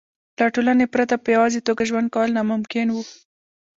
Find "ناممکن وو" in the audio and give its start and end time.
2.37-3.03